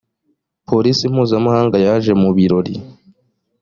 [0.67, 2.75] polisi mpuzamahanga yaje mu birori.